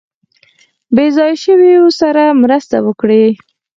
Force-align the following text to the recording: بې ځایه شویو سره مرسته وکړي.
بې 0.95 1.05
ځایه 1.15 1.39
شویو 1.43 1.83
سره 2.01 2.23
مرسته 2.43 2.77
وکړي. 2.87 3.25